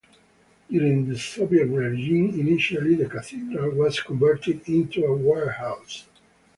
[0.67, 6.07] During the Soviet regime initially the cathedral was converted into a warehouse.